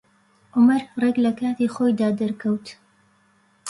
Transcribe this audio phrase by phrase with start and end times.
[0.55, 2.67] عومەر ڕێک لە کاتی خۆیدا دەرکەوت.